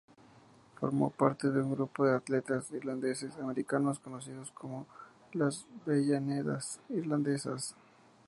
[0.79, 4.87] Formó parte de un grupo de atletas irlandeses-americanos conocidos como
[5.31, 7.75] las "Ballenas irlandesas".